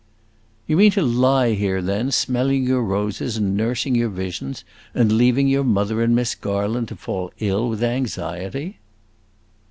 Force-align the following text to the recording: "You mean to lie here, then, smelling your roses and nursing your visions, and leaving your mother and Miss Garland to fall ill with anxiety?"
"You 0.65 0.77
mean 0.77 0.89
to 0.93 1.03
lie 1.03 1.53
here, 1.53 1.79
then, 1.79 2.09
smelling 2.09 2.63
your 2.63 2.81
roses 2.81 3.37
and 3.37 3.55
nursing 3.55 3.93
your 3.93 4.09
visions, 4.09 4.63
and 4.95 5.11
leaving 5.11 5.47
your 5.47 5.63
mother 5.63 6.01
and 6.01 6.15
Miss 6.15 6.33
Garland 6.33 6.87
to 6.87 6.95
fall 6.95 7.31
ill 7.39 7.69
with 7.69 7.83
anxiety?" 7.83 8.79